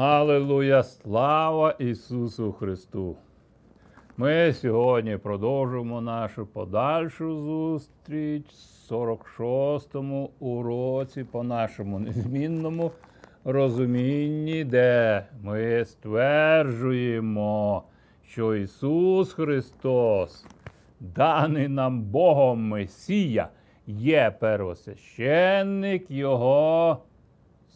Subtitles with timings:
[0.00, 0.82] Аллилуйя!
[0.82, 3.16] Слава Ісусу Христу!
[4.16, 12.92] Ми сьогодні продовжуємо нашу подальшу зустріч в 46-му уроці по нашому незмінному
[13.44, 17.82] розумінні, де ми стверджуємо,
[18.22, 20.46] що Ісус Христос,
[21.00, 23.48] даний нам Богом Месія,
[23.86, 26.98] є первосвященник Його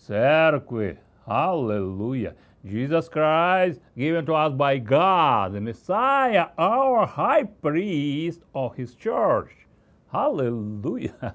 [0.06, 0.96] церкви.
[1.26, 2.34] Hallelujah.
[2.64, 9.50] Jesus Christ, given to us by God, the Messiah, our high priest of his church.
[10.12, 11.34] Hallelujah.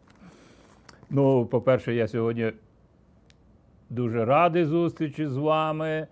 [1.10, 2.52] ну, по-перше, я сьогодні
[3.90, 6.06] дуже радий зустрічі з вами.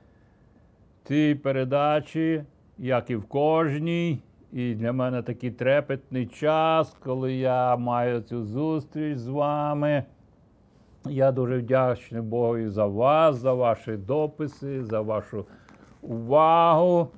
[1.05, 2.45] Цій передачі,
[2.79, 4.23] як і в кожній.
[4.53, 10.05] І для мене такий трепетний час, коли я маю цю зустріч з вами.
[11.05, 15.45] Я дуже вдячний Богу за вас, за ваші дописи, за вашу
[16.02, 17.09] увагу.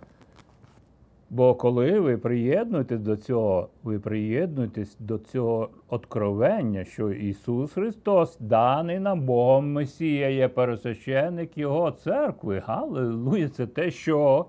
[1.31, 8.99] Бо коли ви приєднуєтесь до цього, ви приєднуєтесь до цього откровення, що Ісус Христос, даний
[8.99, 12.63] нам Богом Месія, є пересвященник Його церкви.
[12.67, 13.49] Галилуя!
[13.49, 14.47] Це те, що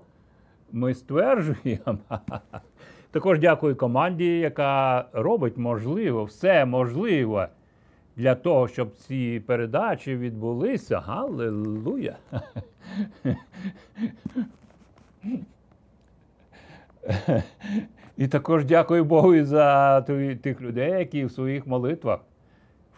[0.72, 1.98] ми стверджуємо.
[3.10, 7.48] Також дякую команді, яка робить можливо, все можливе
[8.16, 11.00] для того, щоб ці передачі відбулися.
[11.00, 12.16] Галилуя!
[18.16, 20.00] І також дякую Богу за
[20.42, 22.20] тих людей, які в своїх молитвах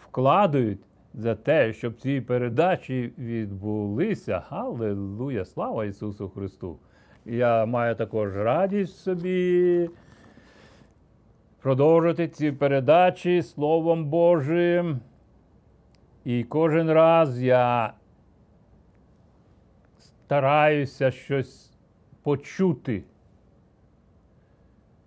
[0.03, 0.79] вкладають
[1.13, 4.43] за те, щоб ці передачі відбулися.
[4.49, 5.45] Галилуя!
[5.45, 6.77] Слава Ісусу Христу!
[7.25, 9.89] Я маю також радість собі
[11.61, 14.99] продовжити ці передачі Словом Божим.
[16.25, 17.93] І кожен раз я
[19.99, 21.71] стараюся щось
[22.23, 23.03] почути.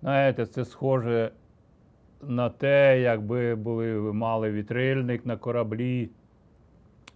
[0.01, 1.31] Знаєте, це схоже
[2.23, 6.11] на те, якби були, ви мали вітрильник на кораблі,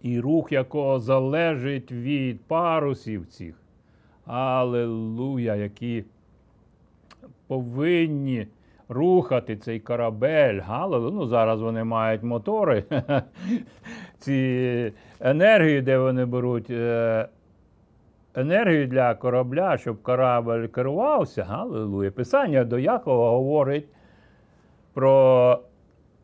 [0.01, 3.55] і рух якого залежить від парусів цих.
[4.25, 6.05] Алелуя, які
[7.47, 8.47] повинні
[8.89, 10.59] рухати цей корабель.
[10.59, 11.11] Галилу.
[11.11, 12.83] Ну, зараз вони мають мотори.
[14.19, 17.27] Ці енергії, де вони беруть е,
[18.35, 21.43] енергію для корабля, щоб корабль керувався.
[21.43, 22.11] Галилуя.
[22.11, 23.87] Писання до Якова говорить
[24.93, 25.59] про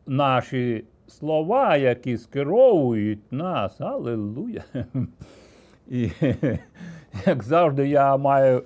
[0.06, 3.80] наші слова, які скеровують нас.
[3.80, 4.64] Аллилуйя.
[5.88, 6.10] І
[7.26, 8.62] як завжди, я маю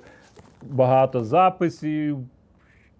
[0.62, 2.18] багато записів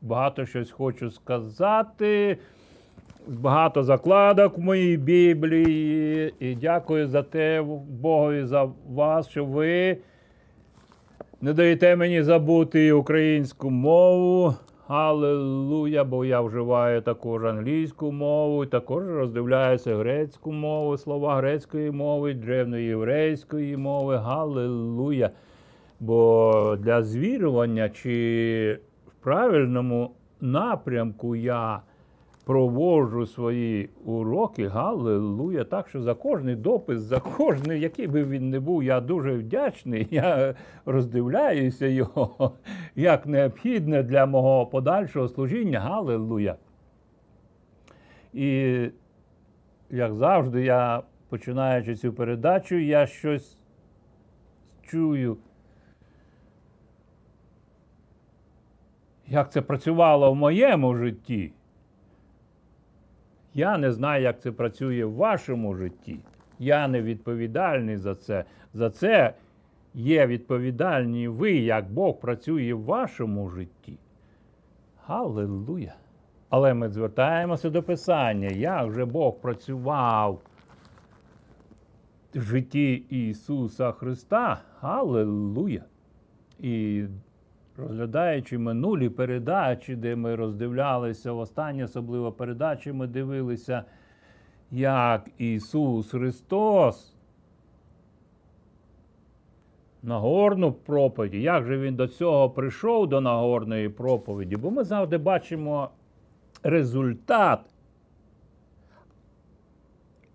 [0.02, 2.38] багато щось хочу сказати.
[3.26, 6.34] Багато закладок в моїй Біблії.
[6.40, 9.98] І дякую за те Богу за вас, що ви
[11.40, 14.54] не даєте мені забути українську мову.
[14.88, 23.76] Аллилуйя, бо я вживаю також англійську мову, також роздивляюся грецьку мову, слова грецької мови, древньоєврейської
[23.76, 24.16] мови.
[24.16, 25.30] Галилуя.
[26.00, 28.78] Бо для звірювання чи
[29.20, 31.82] правильному напрямку я
[32.48, 35.64] проводжу свої уроки, галилуя.
[35.64, 40.08] Так що за кожний допис, за кожний, який би він не був, я дуже вдячний.
[40.10, 40.54] Я
[40.86, 42.52] роздивляюся його
[42.96, 45.80] як необхідне для мого подальшого служіння.
[45.80, 46.56] Галилуя.
[48.32, 48.76] І,
[49.90, 53.58] як завжди, я починаючи цю передачу, я щось
[54.82, 55.36] чую.
[59.30, 61.52] Як це працювало в моєму житті.
[63.54, 66.18] Я не знаю, як це працює в вашому житті.
[66.58, 68.44] Я не відповідальний за це.
[68.74, 69.34] За це
[69.94, 73.98] є відповідальні ви, як Бог працює в вашому житті.
[75.06, 75.94] Галилуя!
[76.48, 80.40] Але ми звертаємося до Писання, як же Бог працював
[82.34, 84.60] в житті Ісуса Христа.
[84.80, 85.82] Галилуя!
[86.58, 87.04] І
[87.78, 93.84] Розглядаючи минулі передачі, де ми роздивлялися, в останній особливо передачі ми дивилися,
[94.70, 97.14] як Ісус Христос
[100.02, 105.90] Нагорну проповіді, як же Він до цього прийшов до Нагорної проповіді, бо ми завжди бачимо
[106.62, 107.60] результат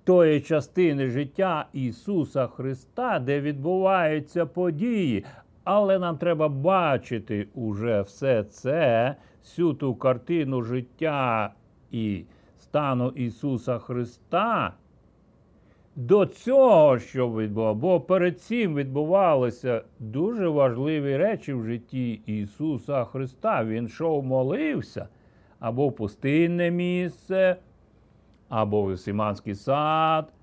[0.03, 5.25] тої частини життя Ісуса Христа, де відбуваються події.
[5.63, 11.53] Але нам треба бачити уже все це, всю ту картину життя
[11.91, 12.23] і
[12.57, 14.73] стану Ісуса Христа
[15.95, 23.65] до цього, що відбувалося, бо перед цим відбувалися дуже важливі речі в житті Ісуса Христа.
[23.65, 25.07] Він йшов молився
[25.59, 27.55] або в пустинне місце,
[28.49, 30.33] або в Симанський сад,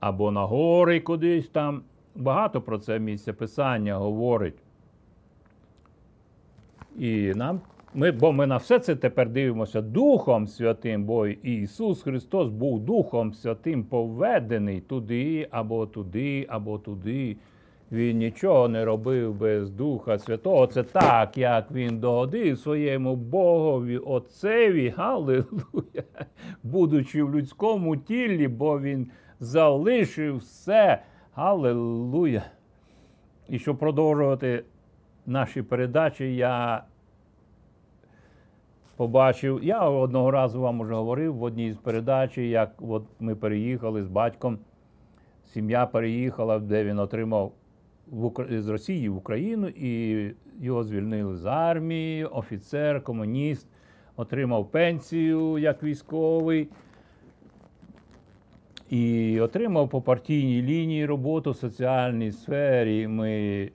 [0.00, 1.82] або на гори кудись там.
[2.16, 4.54] Багато про це місце Писання говорить.
[6.98, 7.60] І нам,
[7.94, 13.32] ми, бо ми на все це тепер дивимося Духом Святим, бо Ісус Христос був Духом
[13.32, 17.36] Святим поведений туди, або туди, або туди.
[17.92, 20.66] Він нічого не робив без Духа Святого.
[20.66, 25.44] Це так, як він догодив своєму Богові, Отцеві, Галилуя,
[26.62, 29.10] будучи в людському тілі, бо він
[29.40, 31.02] залишив все.
[31.34, 32.42] Галилуя.
[33.48, 34.64] І щоб продовжувати
[35.26, 36.84] наші передачі, я
[38.96, 44.02] побачив, я одного разу вам уже говорив в одній з передач, як от ми переїхали
[44.02, 44.58] з батьком,
[45.44, 47.52] сім'я переїхала, де він отримав
[48.50, 53.68] з Росії в Україну, і його звільнили з армії, офіцер, комуніст,
[54.16, 56.68] отримав пенсію як військовий.
[58.92, 63.08] І отримав по партійній лінії роботу в соціальній сфері.
[63.08, 63.70] Ми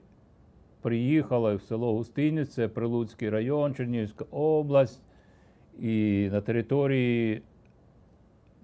[0.82, 5.02] приїхали в село Густиниця, Прилуцький район, Чернігівська область.
[5.80, 7.42] І на території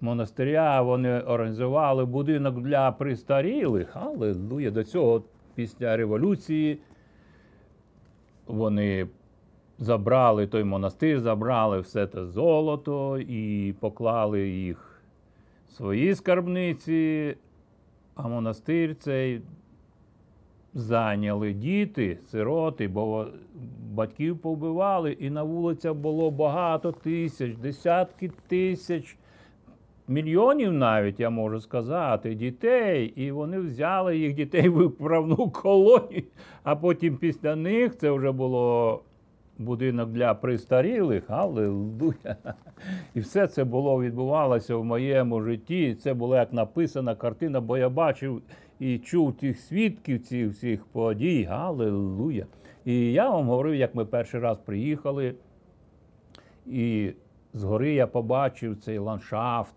[0.01, 3.95] монастиря вони організували будинок для престарілих.
[3.95, 4.71] Аллилуйя.
[4.71, 5.23] До цього
[5.55, 6.79] після революції
[8.47, 9.07] вони
[9.79, 14.94] забрали той монастир, забрали все те золото і поклали їх
[15.75, 17.35] свої скарбниці,
[18.15, 19.41] а монастир цей
[20.73, 23.27] зайняли діти, сироти, бо
[23.93, 29.17] батьків повбивали, і на вулицях було багато тисяч, десятки тисяч,
[30.07, 33.13] мільйонів навіть, я можу сказати, дітей.
[33.15, 36.23] І вони взяли їх дітей в виправну колонію,
[36.63, 39.01] а потім після них це вже було.
[39.57, 42.35] Будинок для престарілих, аллилуйя.
[43.13, 45.95] І все це було відбувалося в моєму житті.
[45.95, 48.41] Це була як написана картина, бо я бачив
[48.79, 51.47] і чув тих свідків цих всіх подій.
[51.51, 52.45] Аллилуйя.
[52.85, 55.35] І я вам говорив, як ми перший раз приїхали,
[56.65, 57.13] і
[57.53, 59.75] згори я побачив цей ландшафт,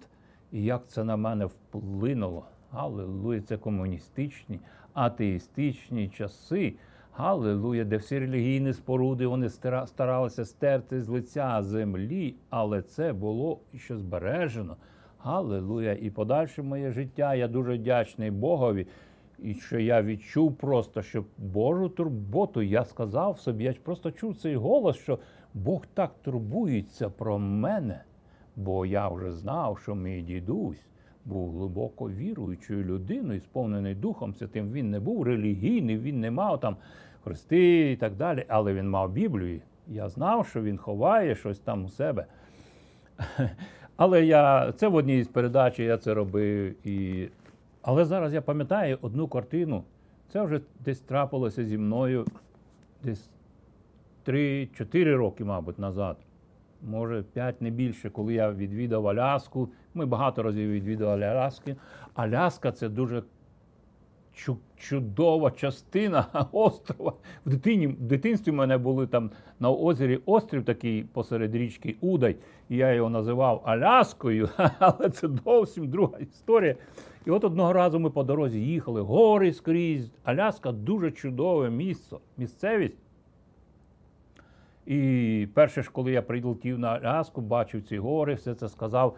[0.53, 2.45] і як це на мене вплинуло.
[2.71, 4.61] Аллилуйя, це комуністичні,
[4.95, 6.75] атеїстичні часи.
[7.19, 9.49] Галилуя, де всі релігійні споруди вони
[9.87, 14.77] старалися стерти з лиця землі, але це було ще збережено.
[15.19, 15.93] Галилуя.
[15.93, 17.35] І подальше моє життя.
[17.35, 18.87] Я дуже вдячний Богові.
[19.39, 24.57] І що я відчув просто, що Божу турботу я сказав собі, я просто чув цей
[24.57, 25.19] голос, що
[25.55, 28.01] Бог так турбується про мене,
[28.57, 30.89] бо я вже знав, що мій дідусь
[31.25, 34.73] був глибоко віруючою людиною, сповнений Духом Святим.
[34.73, 36.77] Він не був релігійний, він не мав там
[37.25, 39.61] хрести і так далі, але він мав Біблію.
[39.89, 42.27] Я знав, що він ховає щось там у себе.
[43.97, 46.87] Але я це в одній з передач я це робив.
[46.87, 47.29] І...
[47.83, 49.85] Але зараз я пам'ятаю одну картину.
[50.33, 52.27] Це вже десь трапилося зі мною
[53.03, 53.31] десь
[54.27, 56.17] 3-4 роки, мабуть, назад.
[56.83, 59.69] Може, 5 не більше, коли я відвідав Аляску.
[59.95, 61.77] Ми багато разів відвідували Аляски.
[62.15, 63.23] Аляска це дуже
[64.77, 67.13] чудова частина острова.
[67.47, 69.31] В, дитині, в дитинстві в мене були там
[69.61, 72.37] на озері острів такий посеред річки Удай,
[72.69, 76.77] і я його називав Аляскою, але це зовсім друга історія.
[77.27, 80.11] І от одного разу ми по дорозі їхали, гори скрізь.
[80.25, 82.97] Аляска дуже чудове місце, місцевість.
[84.87, 89.17] І перше ж, коли я прилетів на Аляску, бачив ці гори, все це сказав.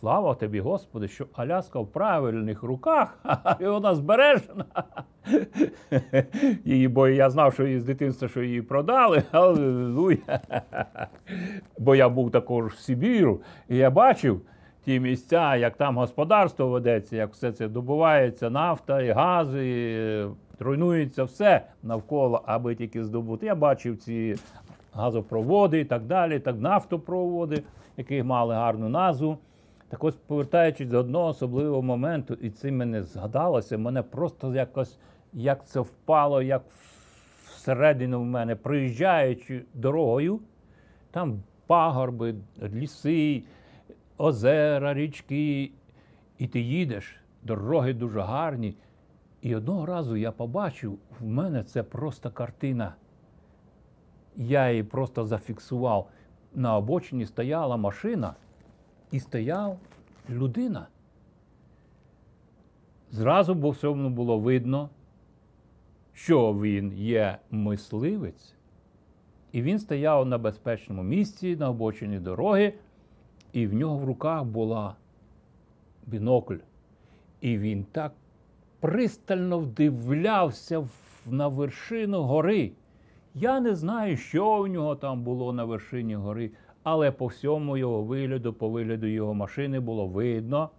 [0.00, 3.18] Слава тобі, Господи, що Аляска в правильних руках,
[3.60, 4.64] і вона збережена.
[6.64, 9.22] Її, бо я знав, що її з дитинства, що її продали.
[9.32, 10.40] Аллилуйя.
[11.78, 14.40] Бо я був також в Сибіру, і я бачив
[14.84, 21.24] ті місця, як там господарство ведеться, як все це добувається, нафта і гази, і руйнується
[21.24, 23.46] все навколо, аби тільки здобути.
[23.46, 24.36] Я бачив ці
[24.92, 27.62] газопроводи і так далі, так нафтопроводи,
[27.96, 29.38] які мали гарну назву.
[29.88, 34.98] Так ось, повертаючись до одного особливого моменту, і це мене згадалося, мене просто якось
[35.32, 36.62] як це впало, як
[37.44, 40.40] всередину в мене, проїжджаючи дорогою,
[41.10, 43.42] там пагорби, ліси,
[44.18, 45.70] озера, річки,
[46.38, 48.76] і ти їдеш, дороги дуже гарні.
[49.40, 52.94] І одного разу я побачив, в мене це просто картина.
[54.36, 56.08] Я її просто зафіксував.
[56.54, 58.34] На обочині стояла машина
[59.16, 59.78] і стояв
[60.30, 60.86] людина.
[63.10, 64.90] зразу по всьому було видно,
[66.12, 68.54] що він є мисливець,
[69.52, 72.74] і він стояв на безпечному місці на обочині дороги,
[73.52, 74.96] і в нього в руках була
[76.06, 76.62] бінокль.
[77.40, 78.12] І він так
[78.80, 80.88] пристально вдивлявся
[81.26, 82.72] на вершину гори.
[83.34, 86.50] Я не знаю, що в нього там було на вершині гори,
[86.86, 90.70] але по всьому його вигляду, по вигляду його машини було видно,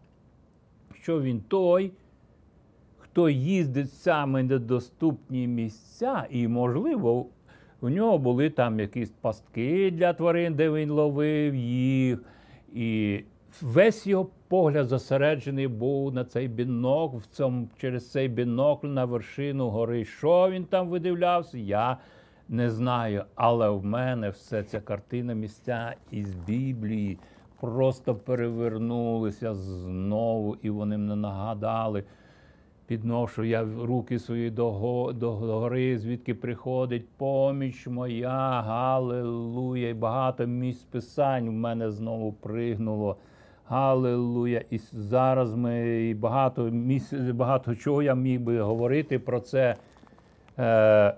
[0.94, 1.92] що він той,
[2.98, 7.26] хто їздить саме недоступні місця, і, можливо,
[7.82, 12.24] у нього були там якісь пастки для тварин, де він ловив їх.
[12.74, 13.20] І
[13.62, 19.70] весь його погляд зосереджений був на цей бінокль, в цьому, через цей бінокль на вершину
[19.70, 20.06] гори.
[20.06, 21.98] Що він там видивлявся, я
[22.50, 23.24] не знаю.
[23.36, 27.20] Але в мене все ця картина місця із Біблії
[27.60, 32.04] просто перевернулися знову, і вони мене нагадали.
[32.88, 39.89] Підношу я руки свої до, го, до гори, звідки приходить поміч моя, Галилуя.
[39.89, 43.18] І багато місць писань в мене знову пригнуло.
[43.70, 44.62] Галилуя.
[44.70, 49.75] І зараз ми і багато місць, багато чого я міг би говорити про це.
[50.60, 51.13] Е,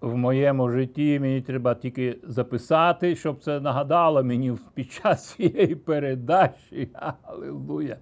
[0.00, 6.88] в моєму житті мені треба тільки записати, щоб це нагадало мені під час цієї передачі.
[7.22, 7.96] Аллилуйя.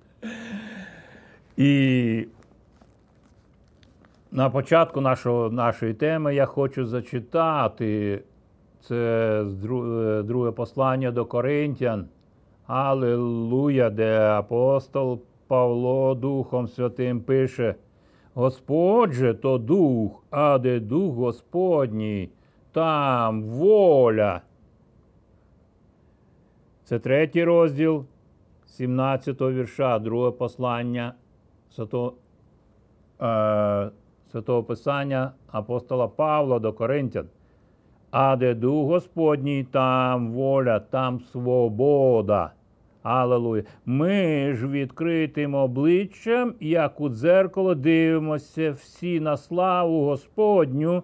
[1.56, 2.26] І
[4.32, 8.22] на початку нашого, нашої теми я хочу зачитати
[8.80, 9.44] це
[10.24, 12.06] друге послання до Коринтян.
[12.66, 17.74] Аллилуйя, де апостол Павло Духом Святим пише.
[18.36, 22.30] Господь же то дух, а де дух Господній,
[22.72, 24.40] там воля.
[26.84, 28.04] Це третій розділ
[28.66, 31.14] 17 го вірша, друге послання
[31.70, 32.12] Святого,
[33.22, 33.90] е,
[34.32, 37.26] Святого Писання апостола Павла до Коринтян.
[38.10, 42.52] А де дух Господній, там воля, там свобода.
[43.06, 43.62] Аллилуйя.
[43.84, 51.02] Ми ж відкритим обличчям, як у дзеркало, дивимося всі на славу Господню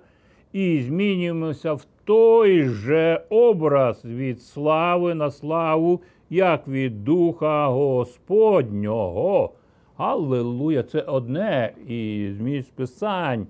[0.52, 9.52] і змінюємося в той же образ від слави на славу, як від Духа Господнього.
[9.97, 10.82] Аллилуйя!
[10.82, 13.47] Це одне із місць писань,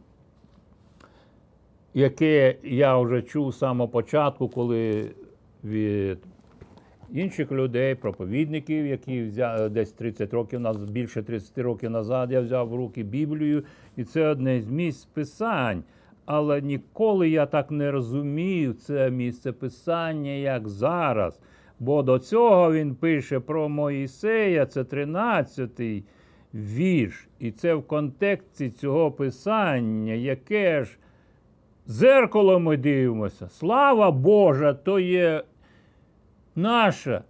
[1.95, 5.11] яке я вже чув з самого початку, коли
[5.65, 6.19] від
[7.13, 12.69] інших людей, проповідників, які взяли десь 30 років назад, більше 30 років назад, я взяв
[12.69, 13.65] в руки Біблію,
[13.97, 15.85] і це одне з місць писань.
[16.25, 21.41] Але ніколи я так не розумів це місце писання, як зараз.
[21.81, 26.05] Бо до цього він пише про Моїсея, це 13-й
[26.55, 27.29] вірш.
[27.39, 30.99] І це в контексті цього писання, яке ж
[31.87, 33.49] зеркало ми дивимося.
[33.49, 35.45] Слава Божа, то є
[36.57, 37.23] наша.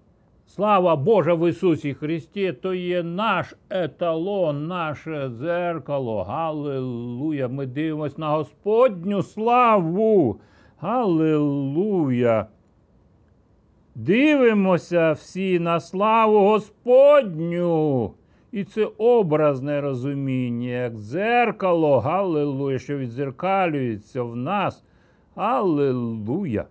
[0.47, 6.23] Слава Божа в Ісусі Христі, то є наш еталон, наше зеркало.
[6.23, 7.49] Галилуя!
[7.49, 10.41] Ми дивимося на Господню славу.
[10.81, 12.47] Галилуя!
[13.95, 18.11] Дивимося всі на славу Господню.
[18.53, 24.85] І це образне розуміння, як дзеркало, Галилуя, що відзеркалюється в нас.
[25.35, 26.65] Аллилуйя!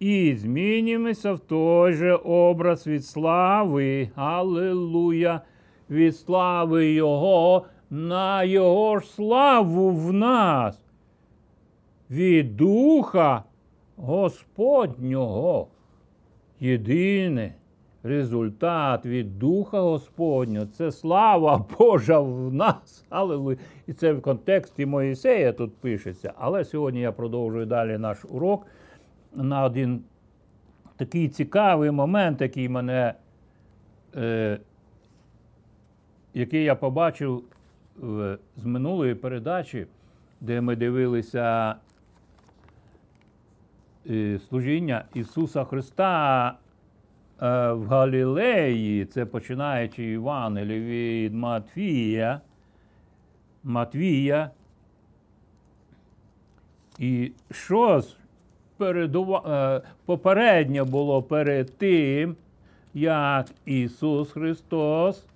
[0.00, 5.40] І змінюємося в той же образ від слави, Аллилуйя,
[5.90, 10.84] від слави Його на Його ж славу в нас,
[12.10, 13.44] від Духа
[13.96, 15.68] Господнього.
[16.60, 17.54] Єдине
[18.02, 23.04] результат від Духа Господнього це слава Божа в нас.
[23.10, 23.56] Аллилуйя.
[23.86, 26.32] І це в контексті Моїсея тут пишеться.
[26.38, 28.66] Але сьогодні я продовжую далі наш урок
[29.34, 30.02] на один
[30.96, 33.14] такий цікавий момент, який мене,
[34.16, 34.58] е,
[36.34, 37.44] який я побачив
[37.96, 39.86] в, з минулої передачі,
[40.40, 41.74] де ми дивилися
[44.10, 52.40] е, служіння Ісуса Христа е, в Галілеї, це починаючи Івангелі від Матвія.
[53.64, 54.50] Матвія.
[56.98, 58.02] І що
[58.80, 59.42] передува...
[59.76, 62.36] Е, попередньо було перед тим,
[62.94, 65.26] як Ісус Христос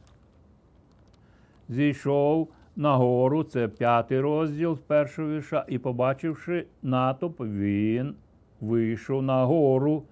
[1.68, 8.14] зійшов на гору, це п'ятий розділ з першого вірша, і, побачивши натовп, він
[8.60, 10.02] вийшов на гору.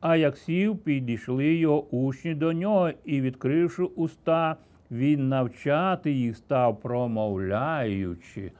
[0.00, 4.56] А як сів, підійшли його учні до нього і, відкривши уста,
[4.90, 8.52] він навчати їх став, промовляючи.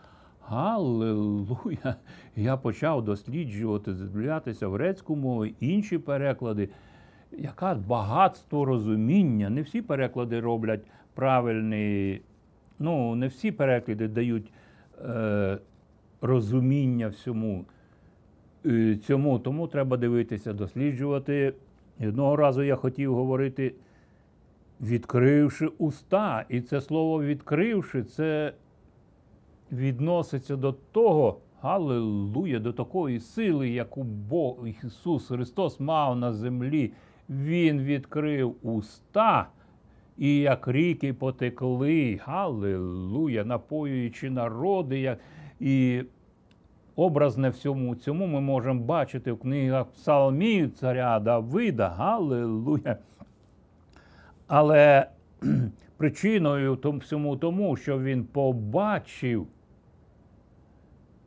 [0.46, 1.94] Галилуя!
[2.36, 6.68] Я почав досліджувати, здивлятися в грецьку мову, інші переклади.
[7.32, 9.50] Яке багатство розуміння.
[9.50, 10.80] Не всі переклади роблять
[11.14, 12.22] правильний,
[12.78, 14.52] ну, не всі переклади дають
[15.04, 15.58] е,
[16.20, 17.64] розуміння всьому
[18.66, 19.38] е, цьому.
[19.38, 21.54] Тому треба дивитися, досліджувати.
[22.00, 23.74] Одного разу я хотів говорити,
[24.80, 26.44] відкривши уста.
[26.48, 28.52] І це слово відкривши, це
[29.72, 36.92] відноситься до того, Галилуя, до такої сили, яку Бог Ісус Христос мав на землі.
[37.30, 39.48] Він відкрив уста,
[40.18, 45.00] і як ріки потекли, Галилуя, напоюючи народи.
[45.00, 45.18] Як...
[45.60, 46.02] І
[46.96, 52.96] образне всьому цьому ми можемо бачити в книгах Псалмів царя Давида, Галилуя.
[54.46, 55.06] Але
[55.96, 59.46] причиною всьому тому, що він побачив,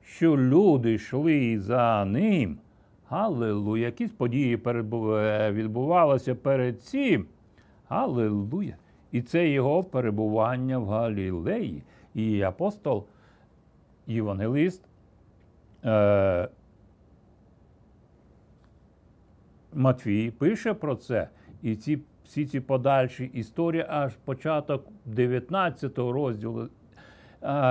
[0.05, 2.57] що люди йшли за ним.
[3.09, 4.57] Аллилуйя, якісь події
[5.51, 7.25] відбувалися перед цим.
[7.87, 8.75] Аллилуйя.
[9.11, 11.83] І це його перебування в Галілеї.
[12.13, 13.05] І апостол,
[14.07, 14.81] євангелист,
[15.85, 16.49] е,
[19.73, 21.29] Матвій пише про це.
[21.61, 26.69] І ці, всі ці подальші історії, аж початок 19 розділу.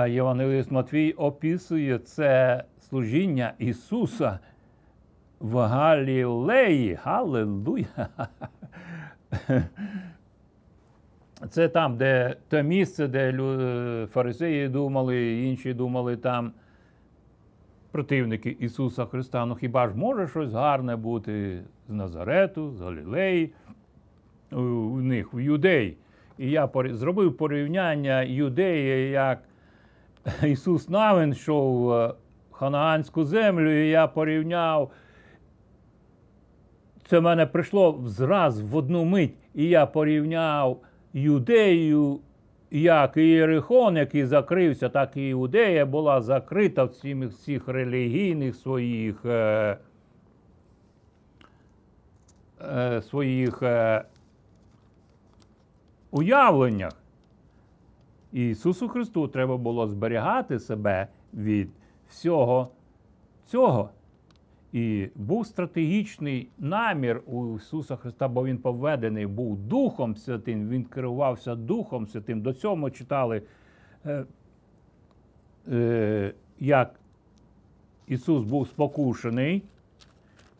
[0.09, 4.39] Євангелист Матвій описує це служіння Ісуса
[5.39, 6.93] в Галілеї.
[7.03, 8.07] Галилуя!
[11.49, 16.51] Це там, де те місце, де фарисеї думали, інші думали там
[17.91, 19.45] противники Ісуса Христа.
[19.45, 23.53] Ну хіба ж може щось гарне бути з Назарету, з Галілеї,
[24.51, 25.97] у них в юдеї?
[26.37, 29.39] І я зробив порівняння юдеї, як
[30.43, 32.13] Ісус Навин йшов в
[32.51, 34.91] ханаанську землю, і я порівняв
[37.07, 40.81] це в мене прийшло зраз в одну мить, і я порівняв
[41.13, 42.19] юдею,
[42.71, 49.25] як і Єрихон, який закрився, так і Іудея була закрита в цих всіх релігійних своїх
[49.25, 49.77] е,
[52.61, 54.03] е, своїх е,
[56.11, 57.04] уявленнях.
[58.35, 61.69] Ісусу Христу треба було зберігати себе від
[62.09, 62.69] всього
[63.45, 63.89] цього.
[64.71, 71.55] І був стратегічний намір у Ісуса Христа, бо Він поведений був Духом Святим, Він керувався
[71.55, 72.41] Духом Святим.
[72.41, 73.41] До цього читали,
[74.05, 74.25] е,
[75.71, 76.99] е, як
[78.07, 79.63] Ісус був спокушений.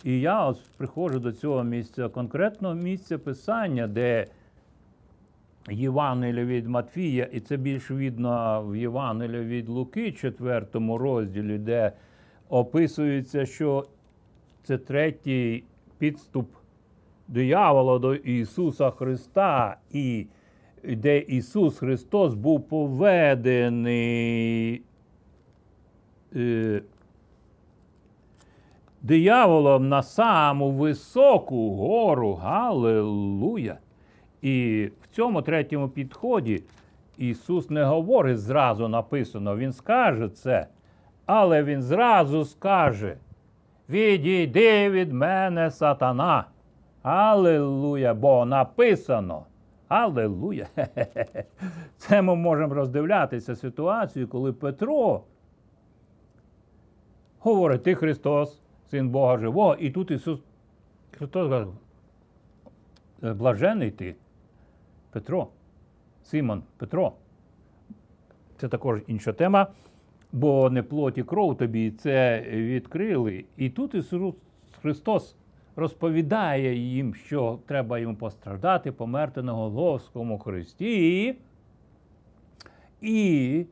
[0.03, 4.27] І я ось приходжу до цього місця, конкретного місця Писання, де
[5.69, 11.91] Євангелія від Матвія, і це більш видно в Євангелії від Луки, 4 розділі, де
[12.49, 13.86] описується, що
[14.63, 15.63] це третій
[15.97, 16.49] підступ
[17.28, 20.28] диявола до Ісуса Христа, і
[20.84, 23.91] де Ісус Христос був поведений
[26.36, 26.82] е,
[29.01, 32.34] дияволом на саму високу гору.
[32.34, 33.78] Галилуя!
[34.45, 36.63] І в цьому третьому підході
[37.17, 40.67] Ісус не говорить зразу написано, Він скаже це,
[41.25, 43.17] але Він зразу скаже.
[43.89, 46.45] Відійди від мене сатана.
[47.01, 49.45] Аллилуйя, бо написано.
[49.88, 50.67] Аллилуйя.
[51.97, 55.21] Це ми можемо роздивлятися ситуацію, коли Петро
[57.39, 60.39] говорить, ти Христос, Син Бога Живого, і тут Ісус
[61.17, 61.67] Христос каже,
[63.34, 64.15] блажений ти,
[65.15, 65.47] Петро,
[66.23, 67.13] Симон Петро.
[68.58, 69.67] Це також інша тема
[70.36, 73.45] бо не плоті кров тобі це відкрили.
[73.58, 74.36] І тут Ісус
[74.82, 75.36] Христос
[75.75, 81.36] розповідає їм, що треба йому постраждати, померти на Голговському Христі.
[83.01, 83.65] І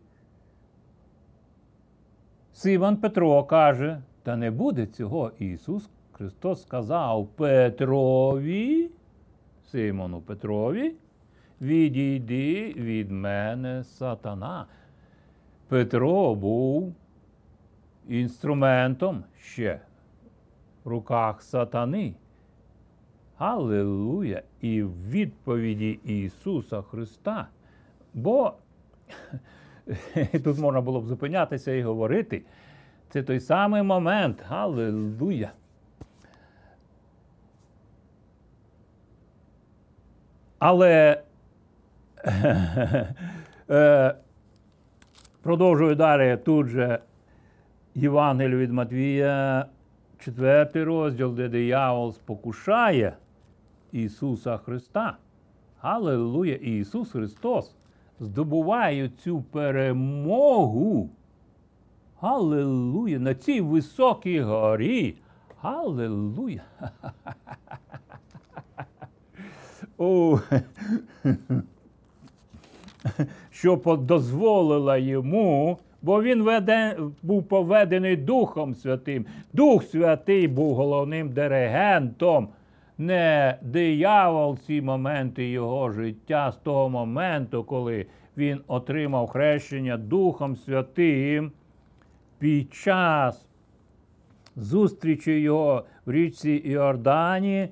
[2.54, 5.32] Симон Петро каже, та не буде цього.
[5.40, 8.90] Ісус Христос сказав Петрові,
[9.72, 10.94] Симону Петрові,
[11.64, 14.66] відійди від мене сатана.
[15.68, 16.96] Петро був
[18.08, 19.80] інструментом ще
[20.84, 22.14] в руках сатани.
[23.38, 24.42] Аллилуйя!
[24.62, 27.48] І в відповіді Ісуса Христа.
[28.14, 28.54] Бо
[30.44, 32.42] тут можна було б зупинятися і говорити.
[33.10, 34.46] Це той самий момент.
[34.50, 35.52] Аллилуйя!
[40.60, 41.24] Але
[45.42, 47.00] Продовжую далі тут же
[47.96, 49.66] Євангелію від Матвія,
[50.20, 53.18] четвертий розділ, де диявол спокушає
[53.92, 55.18] Ісуса Христа.
[55.82, 56.56] Аллилуйя!
[56.56, 57.76] Ісус Христос
[58.20, 61.10] здобуває цю перемогу.
[62.20, 63.20] Аллилуйя!
[63.20, 65.16] На цій високій горі.
[65.62, 66.64] Аллилуйя!
[69.98, 70.40] О,
[73.52, 79.26] що дозволила йому, бо він веде, був поведений Духом Святим.
[79.54, 82.48] Дух Святий був головним диригентом,
[82.98, 88.06] не диявол ці моменти його життя з того моменту, коли
[88.38, 91.52] він отримав хрещення Духом Святим
[92.40, 93.46] під час
[94.56, 97.70] зустрічі його в річці Іордані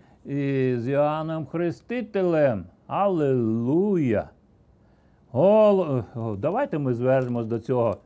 [0.76, 2.65] з Іоанном Хрестителем.
[2.88, 4.30] Аллилуйя!
[5.32, 6.04] Гол...
[6.38, 7.98] Давайте ми звернемось до цього.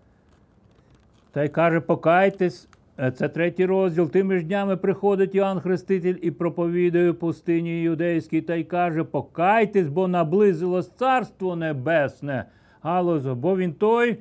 [1.31, 2.67] Та й каже, покайтесь.
[2.99, 4.09] Е, це третій розділ.
[4.09, 10.07] Тими ж днями приходить Іоанн Хреститель і проповідує пустині юдейській, та й каже, покайтесь, бо
[10.07, 12.45] наблизилось Царство Небесне.
[12.81, 14.17] Галузо, бо він той,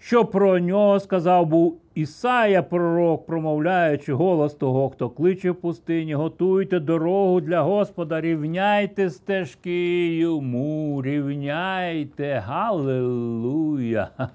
[0.00, 6.80] що про нього сказав був Ісая пророк, промовляючи голос того, хто кличе в пустині, готуйте
[6.80, 12.42] дорогу для Господа, рівняйте стежки йому, рівняйте.
[12.46, 14.08] Галилуя!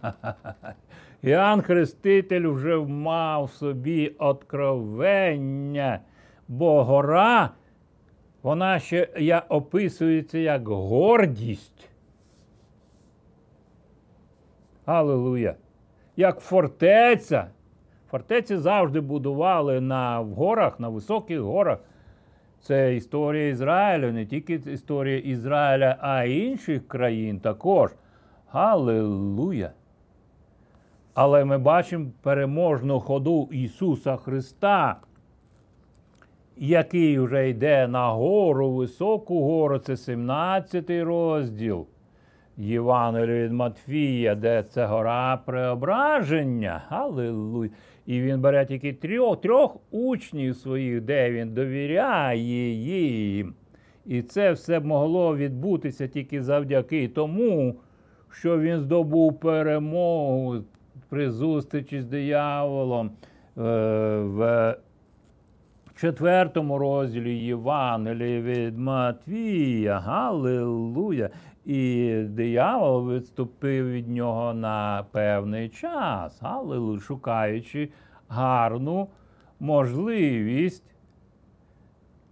[1.22, 6.00] Іоанн Хреститель вже мав собі откровення,
[6.48, 7.50] бо гора,
[8.44, 11.90] вона ще я, описується як гордість.
[14.86, 15.56] Аллилуйя!
[16.16, 17.48] Як фортеця.
[18.12, 21.80] Фортеці завжди будували на в горах, на високих горах.
[22.60, 27.92] Це історія Ізраїлю, не тільки історія Ізраїля, а й інших країн також.
[28.52, 29.72] Аллилуйя!
[31.14, 34.96] Але ми бачимо переможну ходу Ісуса Христа,
[36.58, 41.88] який вже йде на гору, високу гору, це 17 розділ.
[42.58, 46.84] Євангелію від Матфія, де це гора преображення.
[46.90, 47.70] Аллилуйя.
[48.06, 53.54] І він бере тільки трьох трьох учнів своїх, де він довіряє їм.
[54.06, 57.76] І це все могло відбутися тільки завдяки тому,
[58.32, 60.56] що він здобув перемогу
[61.10, 63.12] при зустрічі з дияволом.
[63.58, 64.76] Е,
[65.96, 70.00] четвертому розділі Євангелії від Матвія.
[70.00, 71.30] Галилуя!
[71.66, 77.90] І диявол відступив від нього на певний час, але шукаючи
[78.28, 79.08] гарну
[79.60, 80.96] можливість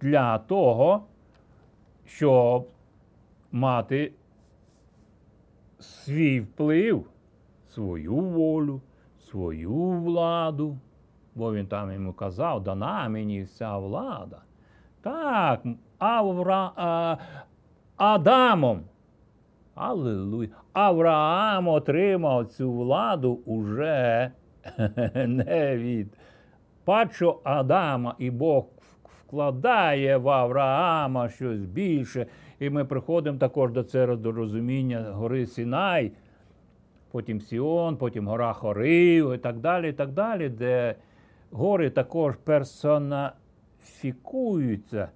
[0.02, 1.06] для того,
[2.06, 2.68] щоб
[3.52, 4.12] мати
[5.80, 7.06] свій вплив,
[7.70, 8.82] свою волю,
[9.20, 10.78] свою владу.
[11.36, 14.38] Бо він там йому казав, дана мені вся влада.
[15.02, 15.62] Так,
[16.00, 17.18] Авра, а,
[17.98, 18.84] Адамом.
[19.76, 20.50] Аллилуйя.
[20.74, 24.32] Авраам отримав цю владу уже
[25.16, 26.18] не від
[26.86, 28.66] пачо Адама, і Бог
[29.04, 32.26] вкладає в Авраама щось більше.
[32.60, 36.12] І ми приходимо також до цього до розуміння гори Сінай,
[37.12, 40.96] потім Сіон, потім гора Хорив і так далі, і так далі, де
[41.54, 45.10] гори також персонафікуються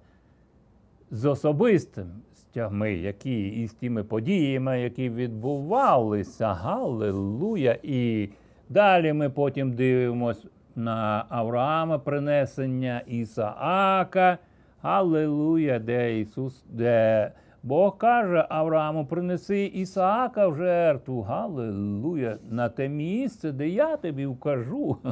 [1.10, 2.06] з особистим
[2.54, 6.54] тягми, які і з тими подіями, які відбувалися.
[6.54, 7.76] Галилуя!
[7.82, 8.28] І
[8.68, 14.38] далі ми потім дивимося на Авраама принесення Ісаака.
[14.82, 21.22] Галилуя, де Ісус, де Бог каже Аврааму, принеси Ісаака в жертву.
[21.22, 24.96] Галилуя, на те місце, де я тобі вкажу.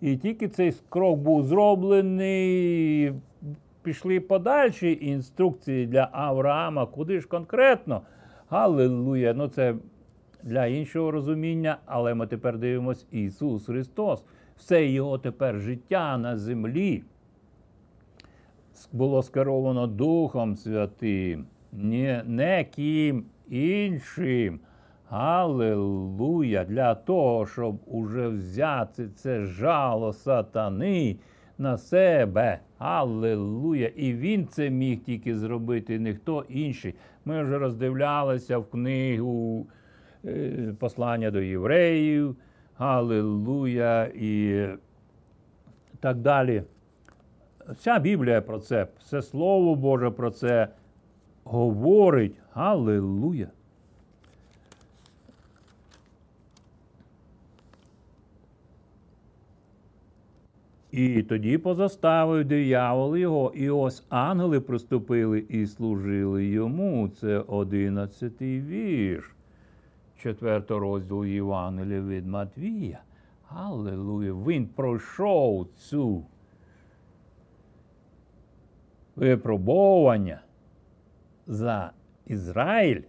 [0.00, 3.12] І тільки цей крок був зроблений
[3.82, 8.02] пішли подальші інструкції для Авраама, куди ж конкретно.
[8.50, 9.34] Галилуя!
[9.34, 9.74] Ну це
[10.42, 14.24] для іншого розуміння, але ми тепер дивимося Ісус Христос.
[14.56, 17.02] Все його тепер життя на землі
[18.92, 24.60] було скеровано Духом Святим, не, не ким іншим.
[25.08, 26.64] Галилуя!
[26.64, 31.16] Для того, щоб уже взяти це жало сатани
[31.58, 32.58] на себе.
[32.78, 33.86] Аллилуйя!
[33.96, 36.94] І він це міг тільки зробити, ніхто інший.
[37.24, 39.66] Ми вже роздивлялися в книгу
[40.24, 42.36] е, послання до євреїв,
[42.78, 44.66] Аллилуйя і
[46.00, 46.62] так далі.
[47.68, 50.68] Вся Біблія про це, все Слово Боже про це.
[51.44, 52.34] говорить.
[52.52, 53.46] Галилуя.
[60.96, 67.08] І тоді позаставив диявол його, і ось ангели приступили і служили йому.
[67.08, 69.36] Це одинадцятий вірш,
[70.18, 73.00] четвертого розділу Євангелія від Матвія.
[73.48, 74.32] Аллилуйя!
[74.32, 76.24] Він пройшов цю
[79.16, 80.40] випробовування
[81.46, 81.90] за
[82.26, 83.02] Ізраїль,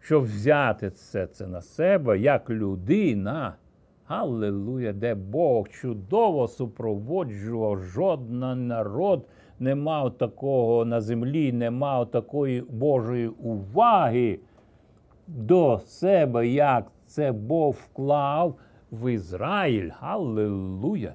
[0.00, 3.56] щоб взяти все це на себе як людина.
[4.08, 9.26] Аллилуйя, де Бог чудово супроводжував, жоден народ
[9.60, 14.38] не мав такого на землі, не мав такої Божої уваги
[15.26, 18.54] до себе, як це Бог вклав
[18.92, 19.90] в Ізраїль.
[20.00, 21.14] Аллилуйя!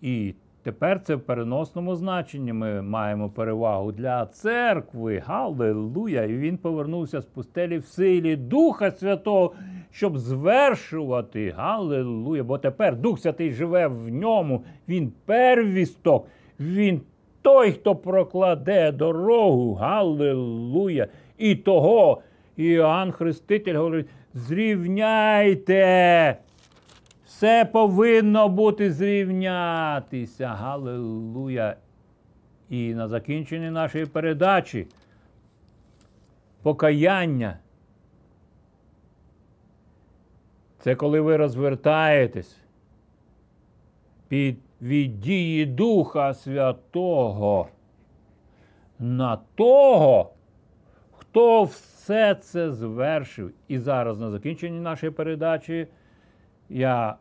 [0.00, 5.22] І тепер це в переносному значенні ми маємо перевагу для церкви.
[5.26, 6.22] Галилуя!
[6.22, 9.52] І він повернувся з пустелі в силі Духа Святого,
[9.92, 11.50] щоб звершувати.
[11.50, 12.42] Галилуя!
[12.42, 14.64] Бо тепер Дух Святий живе в ньому.
[14.88, 16.28] Він первісток,
[16.60, 17.00] він
[17.42, 19.74] той, хто прокладе дорогу.
[19.74, 21.06] Галилуя!
[21.38, 22.22] І того
[22.56, 26.36] Іоанн Хреститель говорить: зрівняйте.
[27.24, 30.48] Все повинно бути зрівнятися.
[30.48, 31.76] Галилуя.
[32.68, 34.86] І на закінченні нашої передачі
[36.62, 37.58] покаяння.
[40.82, 42.56] Це коли ви розвертаєтесь
[44.28, 47.68] під від дії Духа Святого
[48.98, 50.30] на того,
[51.12, 53.52] хто все це звершив.
[53.68, 55.86] І зараз на закінченні нашої передачі
[56.68, 57.16] я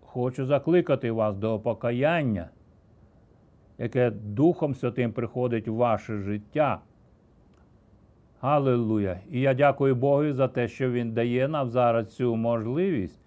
[0.00, 2.48] хочу закликати вас до покаяння,
[3.78, 6.80] яке Духом Святим приходить у ваше життя.
[8.44, 9.20] Аллилуйя!
[9.30, 13.20] І я дякую Богу за те, що Він дає нам зараз цю можливість.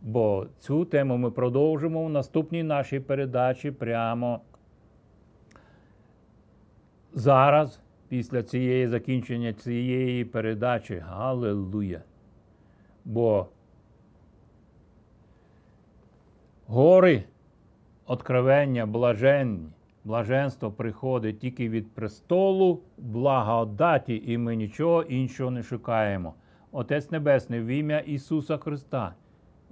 [0.00, 4.40] Бо цю тему ми продовжимо в наступній нашій передачі прямо
[7.12, 10.96] зараз, після цієї закінчення цієї передачі.
[10.96, 12.00] Галилуя!
[13.04, 13.46] Бо
[16.66, 17.24] гори
[18.06, 19.66] откровення блаженні,
[20.04, 26.34] блаженство приходить тільки від престолу благодаті, і ми нічого іншого не шукаємо.
[26.72, 29.14] Отець Небесний, в ім'я Ісуса Христа.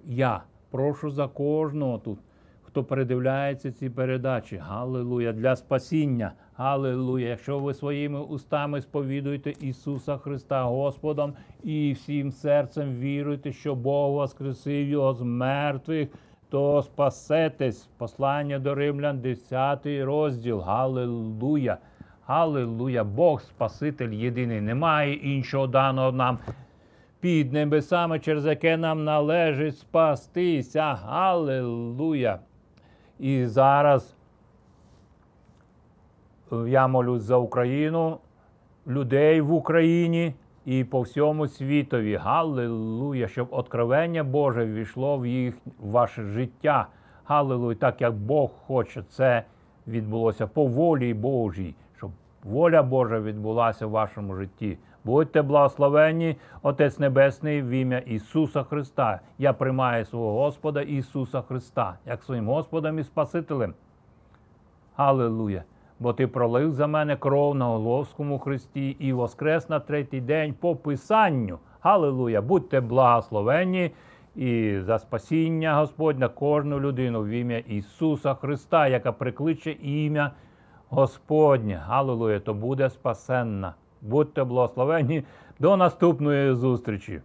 [0.06, 2.18] Я прошу за кожного тут,
[2.62, 4.56] хто передивляється ці передачі.
[4.56, 6.32] Галилуя, для спасіння.
[6.54, 7.28] Галилуя.
[7.28, 14.88] Якщо ви своїми устами сповідуєте Ісуса Христа Господом і всім серцем віруєте, що Бог воскресив
[14.88, 16.08] Його з мертвих,
[16.50, 17.88] то спасетесь.
[17.98, 20.60] Послання до Римлян, 10 розділ.
[20.60, 21.78] Галилуя.
[22.26, 23.04] Галилуя.
[23.04, 24.60] Бог Спаситель єдиний.
[24.60, 26.38] Немає іншого даного нам
[27.20, 30.94] під небесами, через яке нам належить спастися.
[30.94, 32.38] Галилуя!
[33.18, 34.16] І зараз
[36.66, 38.18] я молюсь за Україну,
[38.86, 40.34] людей в Україні
[40.68, 42.16] і по всьому світові.
[42.16, 43.28] Галилуя!
[43.28, 46.86] Щоб откровення Боже ввійшло в їх в ваше життя.
[47.24, 47.74] Галилуя!
[47.74, 49.42] Так як Бог хоче, це
[49.86, 52.10] відбулося по волі Божій, щоб
[52.44, 54.78] воля Божа відбулася в вашому житті.
[55.04, 59.20] Будьте благословенні, Отець Небесний, в ім'я Ісуса Христа.
[59.38, 63.74] Я приймаю свого Господа Ісуса Христа, як своїм Господом і Спасителем.
[64.96, 65.64] Аллилуйя!
[66.00, 70.76] Бо ти пролив за мене кров на Головському Христі і воскрес на третій день по
[70.76, 71.58] Писанню.
[71.80, 72.42] Аллилуйя!
[72.42, 73.90] Будьте благословенні
[74.36, 80.30] і за спасіння Господня кожну людину в ім'я Ісуса Христа, яка прикличе ім'я
[80.88, 81.82] Господнє.
[81.88, 82.40] Аллилуйя!
[82.40, 83.74] То буде спасенна.
[84.02, 85.24] Будьте благословені.
[85.60, 87.20] До наступної зустрічі!